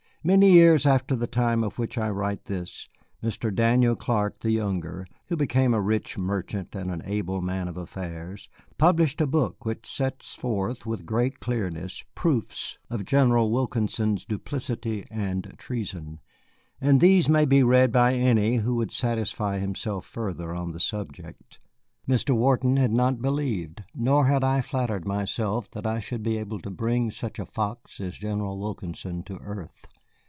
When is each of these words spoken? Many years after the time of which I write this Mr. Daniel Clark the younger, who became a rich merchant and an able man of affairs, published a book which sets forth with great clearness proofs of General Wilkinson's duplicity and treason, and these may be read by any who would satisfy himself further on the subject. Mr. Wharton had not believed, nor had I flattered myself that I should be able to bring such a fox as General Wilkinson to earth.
Many 0.23 0.51
years 0.51 0.85
after 0.85 1.15
the 1.15 1.25
time 1.25 1.63
of 1.63 1.79
which 1.79 1.97
I 1.97 2.07
write 2.11 2.45
this 2.45 2.87
Mr. 3.23 3.51
Daniel 3.51 3.95
Clark 3.95 4.41
the 4.41 4.51
younger, 4.51 5.07
who 5.29 5.35
became 5.35 5.73
a 5.73 5.81
rich 5.81 6.15
merchant 6.15 6.75
and 6.75 6.91
an 6.91 7.01
able 7.05 7.41
man 7.41 7.67
of 7.67 7.75
affairs, 7.75 8.47
published 8.77 9.19
a 9.19 9.25
book 9.25 9.65
which 9.65 9.91
sets 9.91 10.35
forth 10.35 10.85
with 10.85 11.07
great 11.07 11.39
clearness 11.39 12.03
proofs 12.13 12.77
of 12.87 13.03
General 13.03 13.49
Wilkinson's 13.49 14.23
duplicity 14.23 15.07
and 15.09 15.55
treason, 15.57 16.19
and 16.79 17.01
these 17.01 17.27
may 17.27 17.45
be 17.45 17.63
read 17.63 17.91
by 17.91 18.13
any 18.13 18.57
who 18.57 18.75
would 18.75 18.91
satisfy 18.91 19.57
himself 19.57 20.05
further 20.05 20.53
on 20.53 20.71
the 20.71 20.79
subject. 20.79 21.59
Mr. 22.07 22.35
Wharton 22.35 22.77
had 22.77 22.91
not 22.91 23.23
believed, 23.23 23.81
nor 23.95 24.27
had 24.27 24.43
I 24.43 24.61
flattered 24.61 25.07
myself 25.07 25.71
that 25.71 25.87
I 25.87 25.99
should 25.99 26.21
be 26.21 26.37
able 26.37 26.59
to 26.59 26.69
bring 26.69 27.09
such 27.09 27.39
a 27.39 27.45
fox 27.47 27.99
as 27.99 28.19
General 28.19 28.59
Wilkinson 28.59 29.23
to 29.23 29.37
earth. 29.37 29.87